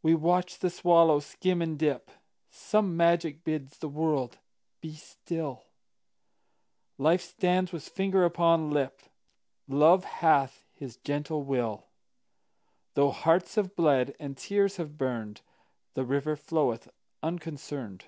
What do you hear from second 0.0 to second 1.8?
We watch the swallow skim and